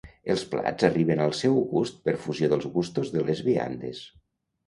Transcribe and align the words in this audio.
Els 0.33 0.43
plats 0.53 0.85
arriben 0.87 1.19
al 1.25 1.33
seu 1.39 1.59
gust 1.73 1.99
per 2.09 2.15
fusió 2.23 2.49
dels 2.53 2.67
gustos 2.79 3.13
de 3.17 3.27
les 3.27 3.43
viandes 3.51 4.01